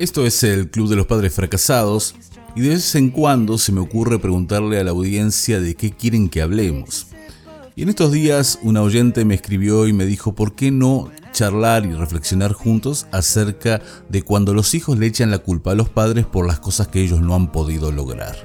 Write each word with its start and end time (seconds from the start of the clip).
Esto 0.00 0.24
es 0.24 0.42
el 0.44 0.70
Club 0.70 0.88
de 0.88 0.96
los 0.96 1.04
Padres 1.04 1.34
Fracasados 1.34 2.14
y 2.56 2.62
de 2.62 2.70
vez 2.70 2.94
en 2.94 3.10
cuando 3.10 3.58
se 3.58 3.70
me 3.70 3.80
ocurre 3.80 4.18
preguntarle 4.18 4.80
a 4.80 4.84
la 4.84 4.92
audiencia 4.92 5.60
de 5.60 5.74
qué 5.74 5.90
quieren 5.90 6.30
que 6.30 6.40
hablemos. 6.40 7.08
Y 7.76 7.82
en 7.82 7.90
estos 7.90 8.10
días 8.10 8.58
una 8.62 8.80
oyente 8.80 9.26
me 9.26 9.34
escribió 9.34 9.86
y 9.86 9.92
me 9.92 10.06
dijo 10.06 10.34
por 10.34 10.54
qué 10.54 10.70
no 10.70 11.10
charlar 11.32 11.84
y 11.84 11.92
reflexionar 11.92 12.54
juntos 12.54 13.08
acerca 13.12 13.82
de 14.08 14.22
cuando 14.22 14.54
los 14.54 14.72
hijos 14.72 14.98
le 14.98 15.04
echan 15.04 15.30
la 15.30 15.40
culpa 15.40 15.72
a 15.72 15.74
los 15.74 15.90
padres 15.90 16.24
por 16.24 16.46
las 16.46 16.60
cosas 16.60 16.88
que 16.88 17.02
ellos 17.02 17.20
no 17.20 17.34
han 17.34 17.52
podido 17.52 17.92
lograr. 17.92 18.36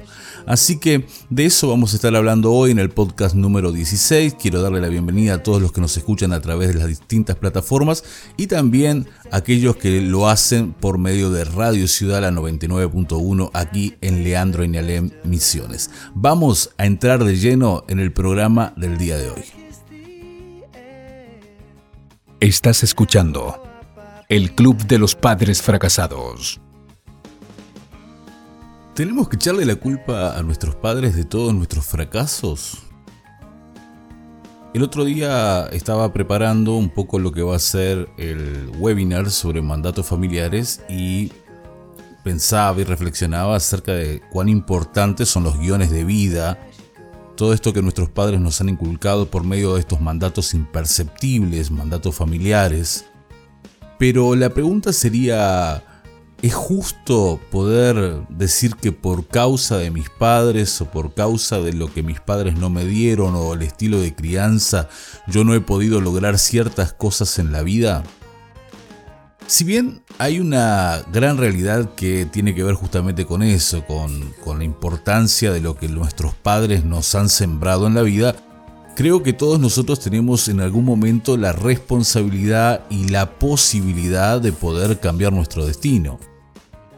Así 0.46 0.78
que 0.78 1.06
de 1.28 1.44
eso 1.44 1.68
vamos 1.68 1.92
a 1.92 1.96
estar 1.96 2.14
hablando 2.14 2.52
hoy 2.52 2.70
en 2.70 2.78
el 2.78 2.90
podcast 2.90 3.34
número 3.34 3.72
16. 3.72 4.34
Quiero 4.34 4.62
darle 4.62 4.80
la 4.80 4.88
bienvenida 4.88 5.34
a 5.34 5.42
todos 5.42 5.60
los 5.60 5.72
que 5.72 5.80
nos 5.80 5.96
escuchan 5.96 6.32
a 6.32 6.40
través 6.40 6.68
de 6.68 6.74
las 6.74 6.86
distintas 6.86 7.34
plataformas 7.34 8.04
y 8.36 8.46
también 8.46 9.08
a 9.32 9.38
aquellos 9.38 9.76
que 9.76 10.00
lo 10.00 10.28
hacen 10.28 10.72
por 10.72 10.98
medio 10.98 11.30
de 11.30 11.44
Radio 11.44 11.88
Ciudad 11.88 12.20
la 12.20 12.30
99.1 12.30 13.50
aquí 13.54 13.96
en 14.00 14.22
Leandro 14.22 14.62
y 14.62 14.68
Nialem 14.68 15.10
Misiones. 15.24 15.90
Vamos 16.14 16.70
a 16.78 16.86
entrar 16.86 17.24
de 17.24 17.36
lleno 17.36 17.84
en 17.88 17.98
el 17.98 18.12
programa 18.12 18.72
del 18.76 18.98
día 18.98 19.18
de 19.18 19.30
hoy. 19.30 19.42
Estás 22.38 22.84
escuchando 22.84 23.62
el 24.28 24.54
Club 24.54 24.76
de 24.86 24.98
los 24.98 25.16
Padres 25.16 25.60
Fracasados. 25.62 26.60
¿Tenemos 28.96 29.28
que 29.28 29.36
echarle 29.36 29.66
la 29.66 29.76
culpa 29.76 30.38
a 30.38 30.42
nuestros 30.42 30.74
padres 30.74 31.14
de 31.14 31.26
todos 31.26 31.52
nuestros 31.52 31.84
fracasos? 31.84 32.78
El 34.72 34.82
otro 34.82 35.04
día 35.04 35.66
estaba 35.66 36.14
preparando 36.14 36.76
un 36.76 36.88
poco 36.88 37.18
lo 37.18 37.30
que 37.30 37.42
va 37.42 37.56
a 37.56 37.58
ser 37.58 38.08
el 38.16 38.70
webinar 38.78 39.30
sobre 39.30 39.60
mandatos 39.60 40.06
familiares 40.06 40.80
y 40.88 41.30
pensaba 42.24 42.80
y 42.80 42.84
reflexionaba 42.84 43.56
acerca 43.56 43.92
de 43.92 44.22
cuán 44.30 44.48
importantes 44.48 45.28
son 45.28 45.44
los 45.44 45.58
guiones 45.58 45.90
de 45.90 46.04
vida, 46.04 46.58
todo 47.36 47.52
esto 47.52 47.74
que 47.74 47.82
nuestros 47.82 48.08
padres 48.08 48.40
nos 48.40 48.62
han 48.62 48.70
inculcado 48.70 49.30
por 49.30 49.44
medio 49.44 49.74
de 49.74 49.80
estos 49.80 50.00
mandatos 50.00 50.54
imperceptibles, 50.54 51.70
mandatos 51.70 52.14
familiares. 52.14 53.04
Pero 53.98 54.34
la 54.34 54.48
pregunta 54.48 54.94
sería, 54.94 55.84
¿Es 56.42 56.54
justo 56.54 57.40
poder 57.50 58.26
decir 58.28 58.76
que 58.76 58.92
por 58.92 59.26
causa 59.26 59.78
de 59.78 59.90
mis 59.90 60.10
padres 60.10 60.80
o 60.80 60.90
por 60.90 61.14
causa 61.14 61.60
de 61.60 61.72
lo 61.72 61.92
que 61.92 62.02
mis 62.02 62.20
padres 62.20 62.56
no 62.56 62.68
me 62.68 62.84
dieron 62.84 63.34
o 63.34 63.54
el 63.54 63.62
estilo 63.62 64.00
de 64.00 64.14
crianza 64.14 64.88
yo 65.26 65.44
no 65.44 65.54
he 65.54 65.60
podido 65.60 66.00
lograr 66.00 66.38
ciertas 66.38 66.92
cosas 66.92 67.38
en 67.38 67.52
la 67.52 67.62
vida? 67.62 68.04
Si 69.48 69.62
bien 69.62 70.02
hay 70.18 70.40
una 70.40 71.02
gran 71.12 71.38
realidad 71.38 71.94
que 71.94 72.26
tiene 72.26 72.52
que 72.52 72.64
ver 72.64 72.74
justamente 72.74 73.26
con 73.26 73.44
eso, 73.44 73.84
con, 73.86 74.34
la 74.58 74.64
importancia 74.64 75.52
de 75.52 75.60
lo 75.60 75.76
que 75.76 75.88
nuestros 75.88 76.34
padres 76.34 76.84
nos 76.84 77.14
han 77.14 77.28
sembrado 77.28 77.86
en 77.86 77.94
la 77.94 78.02
vida, 78.02 78.34
Creo 78.96 79.22
que 79.22 79.34
todos 79.34 79.60
nosotros 79.60 80.00
tenemos 80.00 80.48
en 80.48 80.58
algún 80.58 80.86
momento 80.86 81.36
la 81.36 81.52
responsabilidad 81.52 82.86
y 82.88 83.08
la 83.08 83.38
posibilidad 83.38 84.40
de 84.40 84.52
poder 84.52 85.00
cambiar 85.00 85.34
nuestro 85.34 85.66
destino. 85.66 86.18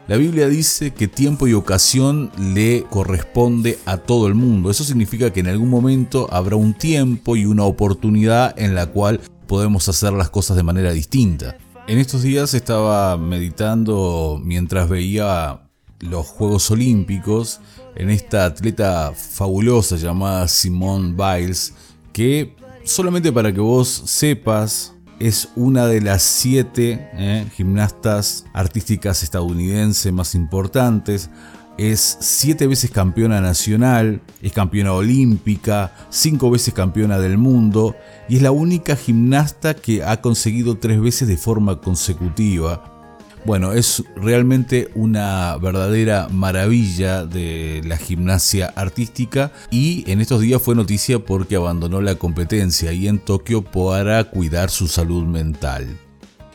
La 0.07 0.15
Biblia 0.15 0.47
dice 0.47 0.93
que 0.93 1.09
tiempo 1.09 1.45
y 1.45 1.53
ocasión 1.53 2.31
le 2.39 2.85
corresponde 2.89 3.79
a 3.85 3.97
todo 3.97 4.27
el 4.27 4.33
mundo. 4.33 4.71
Eso 4.71 4.85
significa 4.85 5.33
que 5.33 5.41
en 5.41 5.47
algún 5.47 5.69
momento 5.69 6.29
habrá 6.31 6.55
un 6.55 6.73
tiempo 6.73 7.35
y 7.35 7.45
una 7.45 7.65
oportunidad 7.65 8.57
en 8.57 8.75
la 8.75 8.85
cual 8.85 9.19
podemos 9.45 9.89
hacer 9.89 10.13
las 10.13 10.29
cosas 10.29 10.55
de 10.55 10.63
manera 10.63 10.93
distinta. 10.93 11.57
En 11.89 11.97
estos 11.97 12.23
días 12.23 12.53
estaba 12.53 13.17
meditando 13.17 14.39
mientras 14.41 14.87
veía 14.87 15.63
los 15.99 16.27
Juegos 16.27 16.71
Olímpicos 16.71 17.59
en 17.99 18.09
esta 18.09 18.45
atleta 18.45 19.13
fabulosa 19.13 19.97
llamada 19.97 20.47
Simone 20.47 21.13
Biles 21.13 21.73
que 22.13 22.55
solamente 22.85 23.31
para 23.31 23.53
que 23.53 23.59
vos 23.59 23.87
sepas, 23.87 24.95
es 25.19 25.49
una 25.57 25.85
de 25.85 25.99
las 25.99 26.23
siete 26.23 27.09
eh, 27.13 27.45
gimnastas 27.53 28.45
artísticas 28.53 29.21
estadounidenses 29.21 30.13
más 30.13 30.33
importantes. 30.33 31.29
Es 31.77 32.17
siete 32.21 32.67
veces 32.67 32.89
campeona 32.89 33.41
nacional, 33.41 34.21
es 34.41 34.53
campeona 34.53 34.93
olímpica, 34.93 35.93
cinco 36.09 36.49
veces 36.49 36.73
campeona 36.73 37.19
del 37.19 37.37
mundo 37.37 37.95
y 38.29 38.37
es 38.37 38.41
la 38.41 38.51
única 38.51 38.95
gimnasta 38.95 39.73
que 39.73 40.03
ha 40.03 40.21
conseguido 40.21 40.77
tres 40.77 41.01
veces 41.01 41.27
de 41.27 41.37
forma 41.37 41.79
consecutiva 41.81 42.98
bueno, 43.45 43.73
es 43.73 44.03
realmente 44.15 44.89
una 44.95 45.57
verdadera 45.57 46.27
maravilla 46.29 47.25
de 47.25 47.81
la 47.85 47.97
gimnasia 47.97 48.73
artística 48.75 49.51
y 49.71 50.09
en 50.11 50.21
estos 50.21 50.41
días 50.41 50.61
fue 50.61 50.75
noticia 50.75 51.19
porque 51.19 51.55
abandonó 51.55 52.01
la 52.01 52.15
competencia 52.15 52.89
ahí 52.89 53.07
en 53.07 53.19
Tokio 53.19 53.61
para 53.61 54.23
cuidar 54.25 54.69
su 54.69 54.87
salud 54.87 55.23
mental. 55.23 55.97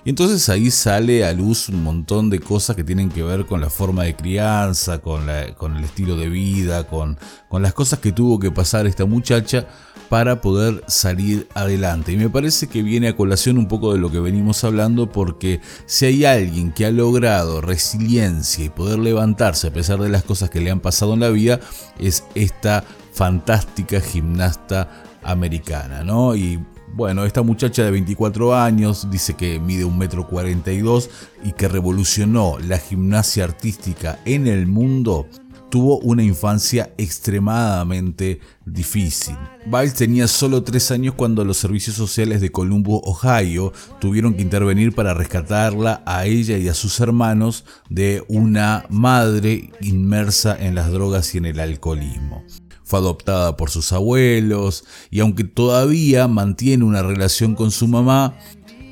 Y 0.04 0.10
entonces 0.10 0.48
ahí 0.50 0.70
sale 0.70 1.24
a 1.24 1.32
luz 1.32 1.70
un 1.70 1.82
montón 1.82 2.28
de 2.28 2.38
cosas 2.38 2.76
que 2.76 2.84
tienen 2.84 3.08
que 3.08 3.22
ver 3.22 3.46
con 3.46 3.62
la 3.62 3.70
forma 3.70 4.04
de 4.04 4.14
crianza, 4.14 4.98
con, 4.98 5.26
con 5.56 5.76
el 5.76 5.84
estilo 5.84 6.16
de 6.16 6.28
vida, 6.28 6.86
con, 6.86 7.18
con 7.48 7.62
las 7.62 7.72
cosas 7.72 8.00
que 8.00 8.12
tuvo 8.12 8.38
que 8.38 8.50
pasar 8.50 8.86
esta 8.86 9.06
muchacha 9.06 9.66
para 10.10 10.42
poder 10.42 10.84
salir 10.86 11.48
adelante. 11.54 12.12
Y 12.12 12.16
me 12.18 12.28
parece 12.28 12.66
que 12.66 12.82
viene 12.82 13.08
a 13.08 13.16
colación 13.16 13.56
un 13.56 13.66
poco 13.66 13.94
de 13.94 13.98
lo 13.98 14.10
que 14.10 14.20
venimos 14.20 14.62
hablando 14.62 15.10
porque 15.10 15.60
si 15.86 16.04
hay 16.04 16.24
alguien 16.26 16.72
que 16.72 16.84
ha 16.84 16.90
logrado 16.90 17.62
resiliencia 17.62 18.66
y 18.66 18.68
poder 18.68 18.98
levantarse 18.98 19.68
a 19.68 19.72
pesar 19.72 20.00
de 20.00 20.10
las 20.10 20.22
cosas 20.22 20.50
que 20.50 20.60
le 20.60 20.70
han 20.70 20.80
pasado 20.80 21.14
en 21.14 21.20
la 21.20 21.30
vida, 21.30 21.60
es 21.98 22.24
esta 22.34 22.84
fantástica 23.12 24.00
gimnasta 24.00 25.02
americana, 25.22 26.04
¿no? 26.04 26.36
Y 26.36 26.62
bueno, 26.94 27.24
esta 27.24 27.42
muchacha 27.42 27.84
de 27.84 27.90
24 27.90 28.54
años 28.54 29.08
dice 29.10 29.34
que 29.34 29.58
mide 29.58 29.84
un 29.84 29.98
metro 29.98 30.28
42 30.28 31.10
y 31.42 31.52
que 31.52 31.66
revolucionó 31.66 32.56
la 32.60 32.78
gimnasia 32.78 33.44
artística 33.44 34.20
en 34.24 34.46
el 34.46 34.66
mundo 34.66 35.26
tuvo 35.70 35.98
una 35.98 36.22
infancia 36.22 36.94
extremadamente 36.98 38.38
difícil. 38.64 39.36
Biles 39.66 39.94
tenía 39.94 40.28
solo 40.28 40.62
tres 40.62 40.92
años 40.92 41.14
cuando 41.16 41.44
los 41.44 41.56
servicios 41.56 41.96
sociales 41.96 42.40
de 42.40 42.52
Columbus, 42.52 43.00
Ohio, 43.02 43.72
tuvieron 43.98 44.34
que 44.34 44.42
intervenir 44.42 44.94
para 44.94 45.14
rescatarla 45.14 46.00
a 46.06 46.26
ella 46.26 46.58
y 46.58 46.68
a 46.68 46.74
sus 46.74 47.00
hermanos 47.00 47.64
de 47.90 48.22
una 48.28 48.86
madre 48.88 49.72
inmersa 49.80 50.56
en 50.56 50.76
las 50.76 50.92
drogas 50.92 51.34
y 51.34 51.38
en 51.38 51.46
el 51.46 51.58
alcoholismo 51.58 52.44
fue 52.84 52.98
adoptada 52.98 53.56
por 53.56 53.70
sus 53.70 53.92
abuelos 53.92 54.84
y 55.10 55.20
aunque 55.20 55.44
todavía 55.44 56.28
mantiene 56.28 56.84
una 56.84 57.02
relación 57.02 57.54
con 57.54 57.70
su 57.70 57.88
mamá, 57.88 58.34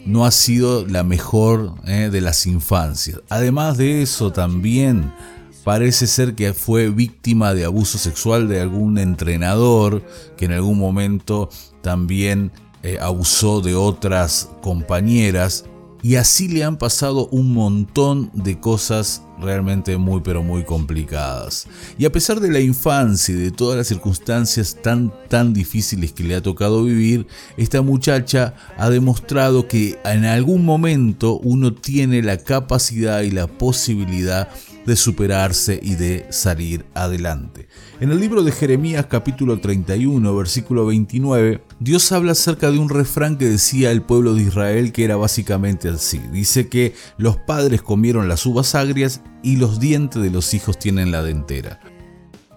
no 0.05 0.25
ha 0.25 0.31
sido 0.31 0.87
la 0.87 1.05
mejor 1.05 1.75
eh, 1.87 2.09
de 2.11 2.21
las 2.21 2.47
infancias. 2.47 3.21
Además 3.29 3.77
de 3.77 4.03
eso 4.03 4.33
también 4.33 5.13
parece 5.65 6.07
ser 6.07 6.35
que 6.35 6.55
fue 6.55 6.91
víctima 6.91 7.55
de 7.55 7.65
abuso 7.65 7.99
sexual 7.99 8.49
de 8.49 8.61
algún 8.61 8.99
entrenador 8.99 10.03
que 10.37 10.47
en 10.47 10.53
algún 10.53 10.79
momento 10.79 11.51
también 11.83 12.51
eh, 12.83 12.99
abusó 13.01 13.61
de 13.61 13.77
otras 13.77 14.51
compañeras 14.61 15.65
y 16.03 16.17
así 16.17 16.49
le 16.49 16.65
han 16.65 16.79
pasado 16.79 17.29
un 17.29 17.53
montón 17.55 18.31
de 18.35 18.59
cosas 18.59 19.23
realmente 19.43 19.97
muy 19.97 20.21
pero 20.23 20.43
muy 20.43 20.65
complicadas. 20.65 21.67
Y 21.99 22.05
a 22.05 22.13
pesar 22.13 22.41
de 22.41 22.51
la 22.51 22.61
infancia 22.61 23.35
y 23.35 23.39
de 23.39 23.51
todas 23.51 23.77
las 23.77 23.89
circunstancias 23.89 24.77
tan 24.83 25.13
tan 25.29 25.53
difíciles 25.53 26.13
que 26.13 26.25
le 26.25 26.35
ha 26.35 26.43
tocado 26.43 26.85
vivir, 26.85 27.27
esta 27.57 27.83
muchacha 27.83 28.55
ha 28.77 28.91
demostrado 28.91 29.69
que 29.69 29.99
en 30.05 30.25
algún 30.25 30.65
momento 30.65 31.39
uno 31.39 31.73
tiene 31.73 32.23
la 32.23 32.39
capacidad 32.39 33.23
y 33.23 33.31
la 33.31 33.47
posibilidad 33.47 34.49
de 34.87 34.97
superarse 34.97 35.79
y 35.83 35.95
de 35.95 36.27
salir 36.31 36.85
adelante. 36.95 37.69
En 38.01 38.11
el 38.11 38.19
libro 38.19 38.43
de 38.43 38.53
Jeremías 38.53 39.07
capítulo 39.07 39.61
31 39.61 40.35
versículo 40.35 40.87
29, 40.87 41.63
Dios 41.79 42.11
habla 42.13 42.33
acerca 42.33 42.71
de 42.71 42.79
un 42.79 42.89
refrán 42.89 43.39
que 43.39 43.49
decía 43.49 43.91
el 43.91 44.03
pueblo 44.03 44.35
de 44.35 44.43
Israel 44.43 44.93
que 44.93 45.05
era 45.05 45.17
básicamente 45.17 45.89
así. 45.89 46.21
Dice 46.33 46.69
que 46.69 46.95
los 47.17 47.37
padres 47.37 47.83
comieron 47.83 48.29
las 48.29 48.45
uvas 48.45 48.75
agrias 48.75 49.21
y 49.43 49.57
los 49.57 49.81
dientes 49.81 50.23
de 50.23 50.31
los 50.31 50.55
hijos 50.55 50.79
tienen 50.79 51.11
la 51.11 51.23
dentera. 51.23 51.81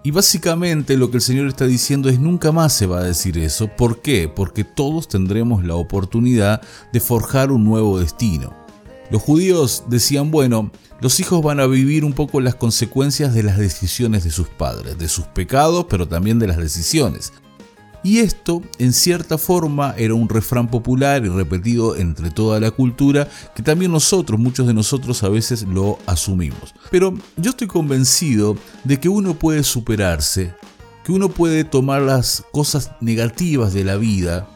Y 0.03 0.11
básicamente 0.11 0.97
lo 0.97 1.09
que 1.09 1.17
el 1.17 1.23
Señor 1.23 1.47
está 1.47 1.65
diciendo 1.65 2.09
es 2.09 2.19
nunca 2.19 2.51
más 2.51 2.73
se 2.73 2.85
va 2.85 2.99
a 2.99 3.03
decir 3.03 3.39
eso. 3.39 3.67
¿Por 3.67 4.01
qué? 4.01 4.27
Porque 4.27 4.63
todos 4.63 5.07
tendremos 5.07 5.65
la 5.65 5.75
oportunidad 5.75 6.61
de 6.93 6.99
forjar 6.99 7.51
un 7.51 7.63
nuevo 7.63 7.99
destino. 7.99 8.53
Los 9.09 9.23
judíos 9.23 9.85
decían, 9.87 10.29
bueno, 10.29 10.71
los 11.01 11.19
hijos 11.19 11.41
van 11.41 11.59
a 11.59 11.65
vivir 11.65 12.05
un 12.05 12.13
poco 12.13 12.39
las 12.39 12.53
consecuencias 12.53 13.33
de 13.33 13.43
las 13.43 13.57
decisiones 13.57 14.23
de 14.23 14.29
sus 14.31 14.47
padres, 14.47 14.97
de 14.97 15.09
sus 15.09 15.25
pecados, 15.25 15.87
pero 15.89 16.07
también 16.07 16.37
de 16.37 16.47
las 16.47 16.57
decisiones. 16.57 17.33
Y 18.05 18.19
esto, 18.19 18.61
en 18.77 18.93
cierta 18.93 19.39
forma, 19.39 19.95
era 19.97 20.13
un 20.13 20.29
refrán 20.29 20.67
popular 20.67 21.25
y 21.25 21.29
repetido 21.29 21.95
entre 21.95 22.29
toda 22.29 22.59
la 22.59 22.69
cultura 22.69 23.27
que 23.55 23.63
también 23.63 23.91
nosotros, 23.91 24.39
muchos 24.39 24.67
de 24.67 24.75
nosotros 24.75 25.23
a 25.23 25.29
veces 25.29 25.63
lo 25.63 25.97
asumimos. 26.05 26.75
Pero 26.91 27.15
yo 27.35 27.49
estoy 27.49 27.65
convencido 27.65 28.57
de 28.83 28.99
que 28.99 29.09
uno 29.09 29.33
puede 29.33 29.63
superarse, 29.63 30.53
que 31.03 31.13
uno 31.13 31.29
puede 31.29 31.63
tomar 31.63 32.03
las 32.03 32.43
cosas 32.51 32.91
negativas 33.01 33.73
de 33.73 33.85
la 33.85 33.95
vida 33.95 34.47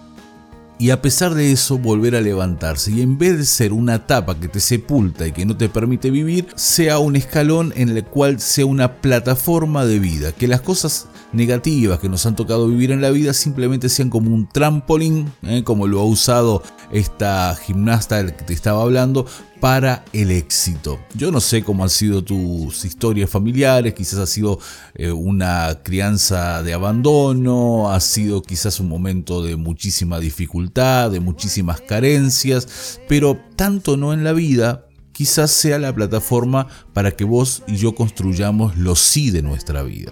y 0.79 0.91
a 0.91 1.01
pesar 1.01 1.35
de 1.35 1.51
eso 1.51 1.77
volver 1.77 2.15
a 2.15 2.21
levantarse 2.21 2.91
y 2.91 3.01
en 3.01 3.17
vez 3.17 3.37
de 3.37 3.45
ser 3.45 3.73
una 3.73 4.07
tapa 4.07 4.39
que 4.39 4.47
te 4.47 4.61
sepulta 4.61 5.27
y 5.27 5.33
que 5.33 5.45
no 5.45 5.57
te 5.57 5.67
permite 5.67 6.09
vivir, 6.09 6.47
sea 6.55 6.99
un 6.99 7.17
escalón 7.17 7.73
en 7.75 7.89
el 7.89 8.05
cual 8.05 8.39
sea 8.39 8.65
una 8.65 9.01
plataforma 9.01 9.85
de 9.85 9.99
vida, 9.99 10.31
que 10.31 10.47
las 10.47 10.61
cosas 10.61 11.09
negativas 11.33 11.99
que 11.99 12.07
nos 12.07 12.25
han 12.25 12.35
tocado 12.35 12.67
vivir 12.67 12.91
en 12.91 13.01
la 13.01 13.11
vida 13.11 13.33
simplemente 13.33 13.89
sean 13.89 14.09
como 14.09 14.33
un 14.33 14.47
trampolín, 14.47 15.31
¿eh? 15.43 15.63
como 15.65 15.85
lo 15.85 15.99
ha 15.99 16.05
usado 16.05 16.63
esta 16.91 17.55
gimnasta 17.55 18.17
del 18.17 18.33
que 18.35 18.45
te 18.45 18.53
estaba 18.53 18.81
hablando, 18.81 19.25
para 19.59 20.05
el 20.13 20.31
éxito. 20.31 20.99
Yo 21.15 21.31
no 21.31 21.41
sé 21.41 21.63
cómo 21.63 21.83
han 21.83 21.89
sido 21.89 22.23
tus 22.23 22.85
historias 22.85 23.29
familiares, 23.29 23.93
quizás 23.93 24.19
ha 24.19 24.27
sido 24.27 24.59
eh, 24.95 25.11
una 25.11 25.79
crianza 25.83 26.63
de 26.63 26.73
abandono, 26.73 27.91
ha 27.91 27.99
sido 27.99 28.41
quizás 28.41 28.79
un 28.79 28.87
momento 28.87 29.43
de 29.43 29.55
muchísima 29.55 30.19
dificultad, 30.19 31.11
de 31.11 31.19
muchísimas 31.19 31.81
carencias, 31.81 32.99
pero 33.07 33.39
tanto 33.55 33.97
no 33.97 34.13
en 34.13 34.23
la 34.23 34.33
vida, 34.33 34.85
quizás 35.11 35.51
sea 35.51 35.79
la 35.79 35.93
plataforma 35.93 36.67
para 36.93 37.11
que 37.11 37.25
vos 37.25 37.63
y 37.67 37.75
yo 37.75 37.95
construyamos 37.95 38.77
lo 38.77 38.95
sí 38.95 39.31
de 39.31 39.41
nuestra 39.41 39.83
vida. 39.83 40.11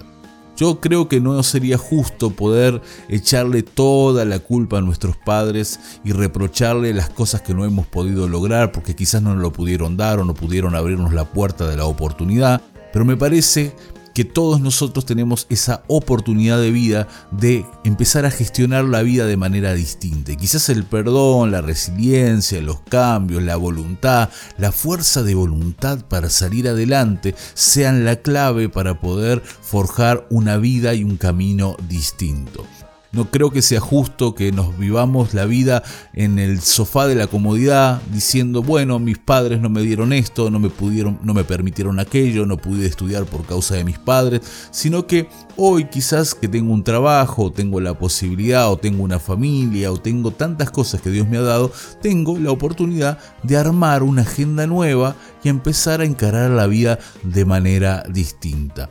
Yo 0.57 0.81
creo 0.81 1.07
que 1.07 1.21
no 1.21 1.41
sería 1.43 1.77
justo 1.77 2.31
poder 2.31 2.81
echarle 3.09 3.61
toda 3.61 4.25
la 4.25 4.39
culpa 4.39 4.79
a 4.79 4.81
nuestros 4.81 5.15
padres 5.15 5.79
y 6.03 6.13
reprocharle 6.13 6.95
las 6.95 7.09
cosas 7.09 7.43
que 7.43 7.53
no 7.53 7.63
hemos 7.63 7.85
podido 7.85 8.27
lograr 8.27 8.71
porque 8.71 8.95
quizás 8.95 9.21
no 9.21 9.35
lo 9.35 9.53
pudieron 9.53 9.97
dar 9.97 10.19
o 10.19 10.25
no 10.25 10.33
pudieron 10.33 10.73
abrirnos 10.73 11.13
la 11.13 11.25
puerta 11.25 11.67
de 11.67 11.77
la 11.77 11.85
oportunidad. 11.85 12.63
Pero 12.91 13.05
me 13.05 13.15
parece 13.15 13.75
que 14.17 14.25
todos 14.25 14.61
nosotros 14.61 15.05
tenemos 15.05 15.45
esa 15.51 15.83
oportunidad 15.85 16.59
de 16.59 16.71
vida 16.71 17.07
de 17.29 17.67
empezar 17.83 18.25
a 18.25 18.31
gestionar 18.31 18.83
la 18.85 19.03
vida 19.03 19.27
de 19.27 19.37
manera 19.37 19.75
distinta. 19.75 20.35
quizás 20.35 20.69
el 20.69 20.85
perdón, 20.85 21.51
la 21.51 21.61
resiliencia, 21.61 22.59
los 22.59 22.81
cambios, 22.81 23.43
la 23.43 23.57
voluntad, 23.57 24.31
la 24.57 24.71
fuerza 24.71 25.21
de 25.21 25.35
voluntad 25.35 25.99
para 26.09 26.31
salir 26.31 26.67
adelante 26.67 27.35
sean 27.53 28.05
la 28.05 28.15
clave 28.15 28.69
para 28.69 28.99
poder 28.99 29.39
forjar 29.41 30.25
una 30.31 30.57
vida 30.57 30.95
y 30.95 31.03
un 31.03 31.17
camino 31.17 31.77
distinto. 31.87 32.65
No 33.11 33.31
creo 33.31 33.51
que 33.51 33.61
sea 33.61 33.79
justo 33.79 34.35
que 34.35 34.51
nos 34.51 34.77
vivamos 34.77 35.33
la 35.33 35.45
vida 35.45 35.83
en 36.13 36.39
el 36.39 36.61
sofá 36.61 37.07
de 37.07 37.15
la 37.15 37.27
comodidad 37.27 38.01
diciendo, 38.11 38.61
bueno, 38.61 38.99
mis 38.99 39.17
padres 39.17 39.61
no 39.61 39.69
me 39.69 39.81
dieron 39.81 40.13
esto, 40.13 40.49
no 40.51 40.59
me 40.59 40.69
pudieron, 40.69 41.19
no 41.23 41.33
me 41.33 41.43
permitieron 41.43 41.99
aquello, 41.99 42.45
no 42.45 42.57
pude 42.57 42.85
estudiar 42.85 43.25
por 43.25 43.45
causa 43.45 43.75
de 43.75 43.83
mis 43.83 43.97
padres, 43.97 44.41
sino 44.71 45.07
que 45.07 45.29
hoy 45.55 45.85
quizás 45.85 46.35
que 46.35 46.47
tengo 46.47 46.73
un 46.73 46.83
trabajo, 46.83 47.51
tengo 47.51 47.79
la 47.79 47.97
posibilidad 47.97 48.69
o 48.71 48.77
tengo 48.77 49.03
una 49.03 49.19
familia 49.19 49.91
o 49.91 49.97
tengo 49.97 50.31
tantas 50.31 50.69
cosas 50.71 51.01
que 51.01 51.09
Dios 51.09 51.27
me 51.27 51.37
ha 51.37 51.41
dado, 51.41 51.71
tengo 52.01 52.37
la 52.37 52.51
oportunidad 52.51 53.19
de 53.43 53.57
armar 53.57 54.03
una 54.03 54.23
agenda 54.23 54.67
nueva 54.67 55.15
y 55.43 55.49
empezar 55.49 56.01
a 56.01 56.05
encarar 56.05 56.51
la 56.51 56.67
vida 56.67 56.99
de 57.23 57.45
manera 57.45 58.03
distinta. 58.09 58.89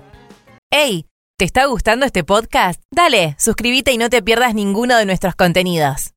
¡Hey! 0.70 1.06
¿Te 1.38 1.44
está 1.44 1.66
gustando 1.66 2.06
este 2.06 2.24
podcast? 2.24 2.80
Dale, 2.90 3.36
suscríbete 3.38 3.92
y 3.92 3.98
no 3.98 4.08
te 4.08 4.22
pierdas 4.22 4.54
ninguno 4.54 4.96
de 4.96 5.04
nuestros 5.04 5.34
contenidos. 5.34 6.14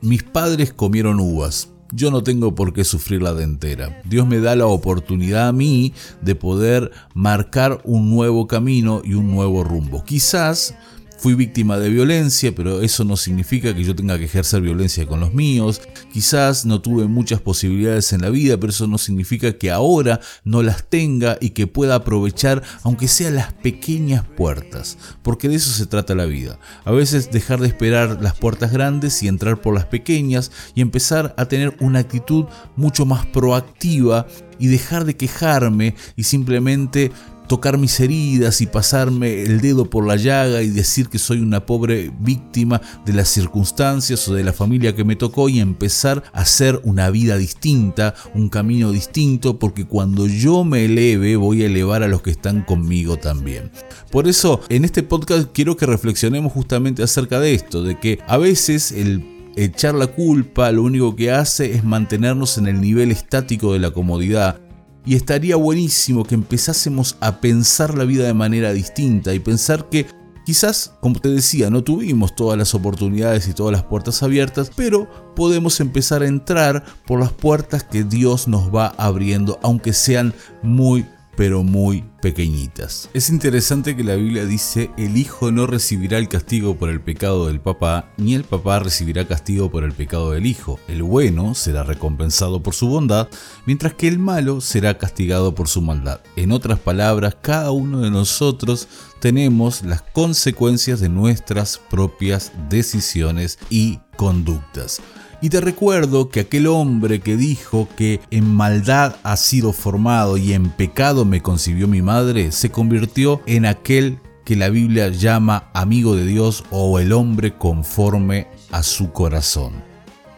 Mis 0.00 0.24
padres 0.24 0.72
comieron 0.72 1.20
uvas. 1.20 1.70
Yo 1.92 2.10
no 2.10 2.24
tengo 2.24 2.56
por 2.56 2.72
qué 2.72 2.82
sufrir 2.82 3.22
la 3.22 3.34
dentera. 3.34 4.02
Dios 4.04 4.26
me 4.26 4.40
da 4.40 4.56
la 4.56 4.66
oportunidad 4.66 5.46
a 5.46 5.52
mí 5.52 5.94
de 6.20 6.34
poder 6.34 6.90
marcar 7.14 7.80
un 7.84 8.10
nuevo 8.10 8.48
camino 8.48 9.00
y 9.04 9.14
un 9.14 9.30
nuevo 9.30 9.62
rumbo. 9.62 10.02
Quizás 10.02 10.74
Fui 11.18 11.34
víctima 11.34 11.78
de 11.78 11.90
violencia, 11.90 12.54
pero 12.54 12.80
eso 12.80 13.02
no 13.02 13.16
significa 13.16 13.74
que 13.74 13.82
yo 13.82 13.96
tenga 13.96 14.16
que 14.18 14.26
ejercer 14.26 14.60
violencia 14.62 15.04
con 15.04 15.18
los 15.18 15.34
míos. 15.34 15.80
Quizás 16.12 16.64
no 16.64 16.80
tuve 16.80 17.06
muchas 17.08 17.40
posibilidades 17.40 18.12
en 18.12 18.22
la 18.22 18.30
vida, 18.30 18.56
pero 18.56 18.70
eso 18.70 18.86
no 18.86 18.98
significa 18.98 19.58
que 19.58 19.72
ahora 19.72 20.20
no 20.44 20.62
las 20.62 20.88
tenga 20.88 21.36
y 21.40 21.50
que 21.50 21.66
pueda 21.66 21.96
aprovechar, 21.96 22.62
aunque 22.84 23.08
sean 23.08 23.34
las 23.34 23.52
pequeñas 23.52 24.24
puertas, 24.36 24.96
porque 25.24 25.48
de 25.48 25.56
eso 25.56 25.72
se 25.72 25.86
trata 25.86 26.14
la 26.14 26.24
vida. 26.24 26.60
A 26.84 26.92
veces 26.92 27.32
dejar 27.32 27.58
de 27.60 27.66
esperar 27.66 28.22
las 28.22 28.38
puertas 28.38 28.70
grandes 28.70 29.20
y 29.24 29.26
entrar 29.26 29.60
por 29.60 29.74
las 29.74 29.86
pequeñas 29.86 30.52
y 30.76 30.82
empezar 30.82 31.34
a 31.36 31.46
tener 31.46 31.76
una 31.80 31.98
actitud 31.98 32.44
mucho 32.76 33.06
más 33.06 33.26
proactiva 33.26 34.28
y 34.60 34.68
dejar 34.68 35.04
de 35.04 35.16
quejarme 35.16 35.96
y 36.14 36.22
simplemente 36.24 37.10
tocar 37.48 37.78
mis 37.78 37.98
heridas 37.98 38.60
y 38.60 38.66
pasarme 38.66 39.42
el 39.42 39.60
dedo 39.60 39.90
por 39.90 40.06
la 40.06 40.16
llaga 40.16 40.62
y 40.62 40.68
decir 40.68 41.08
que 41.08 41.18
soy 41.18 41.40
una 41.40 41.66
pobre 41.66 42.12
víctima 42.20 42.80
de 43.04 43.14
las 43.14 43.28
circunstancias 43.28 44.28
o 44.28 44.34
de 44.34 44.44
la 44.44 44.52
familia 44.52 44.94
que 44.94 45.04
me 45.04 45.16
tocó 45.16 45.48
y 45.48 45.58
empezar 45.58 46.22
a 46.32 46.42
hacer 46.42 46.80
una 46.84 47.10
vida 47.10 47.36
distinta, 47.36 48.14
un 48.34 48.48
camino 48.48 48.92
distinto, 48.92 49.58
porque 49.58 49.86
cuando 49.86 50.26
yo 50.26 50.62
me 50.62 50.84
eleve 50.84 51.36
voy 51.36 51.62
a 51.62 51.66
elevar 51.66 52.02
a 52.02 52.08
los 52.08 52.22
que 52.22 52.30
están 52.30 52.62
conmigo 52.62 53.16
también. 53.16 53.72
Por 54.10 54.28
eso 54.28 54.60
en 54.68 54.84
este 54.84 55.02
podcast 55.02 55.48
quiero 55.52 55.76
que 55.76 55.86
reflexionemos 55.86 56.52
justamente 56.52 57.02
acerca 57.02 57.40
de 57.40 57.54
esto, 57.54 57.82
de 57.82 57.98
que 57.98 58.18
a 58.28 58.36
veces 58.36 58.92
el 58.92 59.24
echar 59.56 59.94
la 59.94 60.06
culpa 60.06 60.70
lo 60.70 60.82
único 60.82 61.16
que 61.16 61.32
hace 61.32 61.74
es 61.74 61.82
mantenernos 61.82 62.58
en 62.58 62.68
el 62.68 62.80
nivel 62.80 63.10
estático 63.10 63.72
de 63.72 63.80
la 63.80 63.90
comodidad 63.90 64.60
y 65.04 65.14
estaría 65.14 65.56
buenísimo 65.56 66.24
que 66.24 66.34
empezásemos 66.34 67.16
a 67.20 67.40
pensar 67.40 67.96
la 67.96 68.04
vida 68.04 68.26
de 68.26 68.34
manera 68.34 68.72
distinta 68.72 69.34
y 69.34 69.38
pensar 69.38 69.88
que 69.88 70.06
Quizás, 70.48 70.94
como 71.02 71.20
te 71.20 71.28
decía, 71.28 71.68
no 71.68 71.84
tuvimos 71.84 72.34
todas 72.34 72.56
las 72.56 72.74
oportunidades 72.74 73.46
y 73.48 73.52
todas 73.52 73.70
las 73.70 73.82
puertas 73.82 74.22
abiertas, 74.22 74.70
pero 74.74 75.06
podemos 75.36 75.78
empezar 75.78 76.22
a 76.22 76.26
entrar 76.26 76.86
por 77.06 77.20
las 77.20 77.32
puertas 77.32 77.84
que 77.84 78.02
Dios 78.02 78.48
nos 78.48 78.74
va 78.74 78.94
abriendo, 78.96 79.60
aunque 79.62 79.92
sean 79.92 80.32
muy 80.62 81.04
pero 81.38 81.62
muy 81.62 82.02
pequeñitas. 82.20 83.08
Es 83.14 83.30
interesante 83.30 83.94
que 83.94 84.02
la 84.02 84.16
Biblia 84.16 84.44
dice, 84.44 84.90
el 84.98 85.16
hijo 85.16 85.52
no 85.52 85.68
recibirá 85.68 86.18
el 86.18 86.28
castigo 86.28 86.76
por 86.76 86.90
el 86.90 87.00
pecado 87.00 87.46
del 87.46 87.60
papá, 87.60 88.10
ni 88.16 88.34
el 88.34 88.42
papá 88.42 88.80
recibirá 88.80 89.24
castigo 89.24 89.70
por 89.70 89.84
el 89.84 89.92
pecado 89.92 90.32
del 90.32 90.46
hijo. 90.46 90.80
El 90.88 91.04
bueno 91.04 91.54
será 91.54 91.84
recompensado 91.84 92.60
por 92.60 92.74
su 92.74 92.88
bondad, 92.88 93.28
mientras 93.66 93.94
que 93.94 94.08
el 94.08 94.18
malo 94.18 94.60
será 94.60 94.98
castigado 94.98 95.54
por 95.54 95.68
su 95.68 95.80
maldad. 95.80 96.22
En 96.34 96.50
otras 96.50 96.80
palabras, 96.80 97.36
cada 97.40 97.70
uno 97.70 98.00
de 98.00 98.10
nosotros 98.10 98.88
tenemos 99.20 99.84
las 99.84 100.02
consecuencias 100.02 100.98
de 100.98 101.08
nuestras 101.08 101.80
propias 101.88 102.50
decisiones 102.68 103.60
y 103.70 104.00
conductas. 104.16 105.00
Y 105.40 105.50
te 105.50 105.60
recuerdo 105.60 106.30
que 106.30 106.40
aquel 106.40 106.66
hombre 106.66 107.20
que 107.20 107.36
dijo 107.36 107.88
que 107.96 108.20
en 108.30 108.52
maldad 108.52 109.16
ha 109.22 109.36
sido 109.36 109.72
formado 109.72 110.36
y 110.36 110.52
en 110.52 110.70
pecado 110.70 111.24
me 111.24 111.42
concibió 111.42 111.86
mi 111.86 112.02
madre, 112.02 112.50
se 112.50 112.70
convirtió 112.70 113.40
en 113.46 113.64
aquel 113.64 114.18
que 114.44 114.56
la 114.56 114.68
Biblia 114.68 115.08
llama 115.08 115.70
amigo 115.74 116.16
de 116.16 116.26
Dios 116.26 116.64
o 116.70 116.98
el 116.98 117.12
hombre 117.12 117.56
conforme 117.56 118.48
a 118.72 118.82
su 118.82 119.12
corazón. 119.12 119.87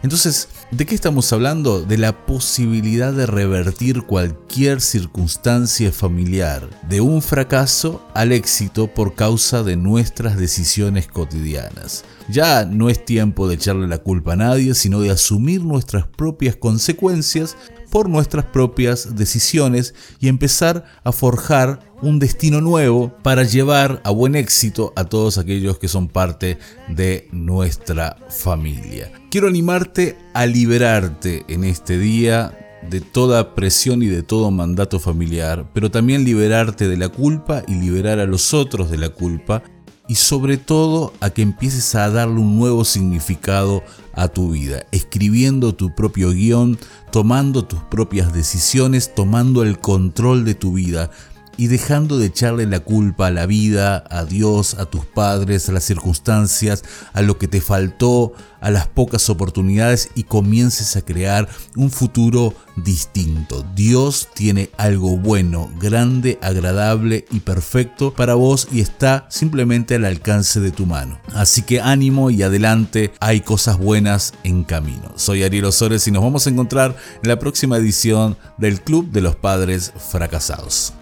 Entonces, 0.03 0.49
¿de 0.71 0.87
qué 0.87 0.95
estamos 0.95 1.31
hablando? 1.33 1.83
De 1.83 1.99
la 1.99 2.25
posibilidad 2.25 3.13
de 3.13 3.27
revertir 3.27 4.03
cualquier 4.03 4.81
circunstancia 4.81 5.93
familiar, 5.93 6.71
de 6.89 7.03
un 7.03 7.21
fracaso 7.21 8.03
al 8.15 8.33
éxito 8.33 8.87
por 8.87 9.15
causa 9.15 9.63
de 9.63 9.77
nuestras 9.77 10.39
decisiones 10.39 11.07
cotidianas. 11.07 12.05
Ya 12.31 12.65
no 12.65 12.89
es 12.89 13.05
tiempo 13.05 13.47
de 13.47 13.57
echarle 13.57 13.89
la 13.89 13.99
culpa 13.99 14.33
a 14.33 14.37
nadie, 14.37 14.75
sino 14.75 15.01
de 15.01 15.11
asumir 15.11 15.65
nuestras 15.65 16.07
propias 16.07 16.57
consecuencias 16.57 17.57
por 17.91 18.09
nuestras 18.09 18.45
propias 18.47 19.17
decisiones 19.17 19.95
y 20.21 20.29
empezar 20.29 20.85
a 21.05 21.13
forjar 21.13 21.81
un 22.03 22.19
destino 22.19 22.61
nuevo 22.61 23.13
para 23.23 23.43
llevar 23.43 24.01
a 24.05 24.11
buen 24.11 24.35
éxito 24.35 24.93
a 24.97 25.05
todos 25.05 25.37
aquellos 25.37 25.79
que 25.79 25.89
son 25.89 26.09
parte 26.09 26.59
de 26.89 27.29
nuestra 27.33 28.17
familia. 28.29 29.13
Quiero 29.31 29.49
animarte 29.49 30.17
a 30.33 30.47
liberarte 30.47 31.45
en 31.49 31.65
este 31.65 31.99
día 31.99 32.57
de 32.89 33.01
toda 33.01 33.55
presión 33.55 34.03
y 34.03 34.07
de 34.07 34.23
todo 34.23 34.51
mandato 34.51 34.99
familiar, 34.99 35.71
pero 35.75 35.91
también 35.91 36.25
liberarte 36.25 36.89
de 36.89 36.97
la 36.97 37.09
culpa 37.11 37.63
y 37.67 37.75
liberar 37.75 38.19
a 38.19 38.27
los 38.27 38.55
otros 38.55 38.91
de 38.91 38.99
la 38.99 39.11
culpa 39.11 39.63
y 40.11 40.17
sobre 40.17 40.57
todo 40.57 41.13
a 41.21 41.31
que 41.31 41.41
empieces 41.41 41.95
a 41.95 42.11
darle 42.11 42.41
un 42.41 42.59
nuevo 42.59 42.85
significado 42.85 43.85
a 44.13 44.27
tu 44.27 44.51
vida, 44.51 44.85
escribiendo 44.91 45.77
tu 45.77 45.95
propio 45.95 46.33
guion, 46.33 46.81
tomando 47.13 47.65
tus 47.65 47.79
propias 47.85 48.33
decisiones, 48.33 49.15
tomando 49.15 49.63
el 49.63 49.79
control 49.79 50.45
de 50.45 50.57
tu 50.57 50.73
vida, 50.73 51.13
y 51.61 51.67
dejando 51.67 52.17
de 52.17 52.25
echarle 52.25 52.65
la 52.65 52.81
culpa 52.81 53.27
a 53.27 53.31
la 53.31 53.45
vida, 53.45 54.03
a 54.09 54.25
Dios, 54.25 54.77
a 54.79 54.87
tus 54.87 55.05
padres, 55.05 55.69
a 55.69 55.73
las 55.73 55.85
circunstancias, 55.85 56.83
a 57.13 57.21
lo 57.21 57.37
que 57.37 57.49
te 57.49 57.61
faltó, 57.61 58.33
a 58.63 58.71
las 58.71 58.87
pocas 58.87 59.29
oportunidades 59.29 60.09
y 60.15 60.23
comiences 60.23 60.97
a 60.97 61.03
crear 61.03 61.51
un 61.77 61.91
futuro 61.91 62.55
distinto. 62.77 63.63
Dios 63.75 64.29
tiene 64.33 64.71
algo 64.79 65.19
bueno, 65.19 65.71
grande, 65.79 66.39
agradable 66.41 67.27
y 67.31 67.41
perfecto 67.41 68.15
para 68.15 68.37
vos 68.37 68.67
y 68.73 68.81
está 68.81 69.27
simplemente 69.29 69.97
al 69.97 70.07
alcance 70.07 70.61
de 70.61 70.71
tu 70.71 70.87
mano. 70.87 71.21
Así 71.35 71.61
que 71.61 71.83
ánimo 71.83 72.31
y 72.31 72.43
adelante, 72.43 73.13
hay 73.21 73.43
cosas 73.43 73.77
buenas 73.77 74.33
en 74.45 74.65
camino. 74.65 75.13
Soy 75.17 75.43
Ariel 75.43 75.67
Osores 75.67 76.09
y 76.09 76.11
nos 76.11 76.23
vamos 76.23 76.47
a 76.47 76.51
encontrar 76.51 76.97
en 77.23 77.29
la 77.29 77.39
próxima 77.39 77.77
edición 77.77 78.39
del 78.57 78.81
Club 78.81 79.11
de 79.11 79.21
los 79.21 79.37
Padres 79.37 79.93
Fracasados. 80.11 80.95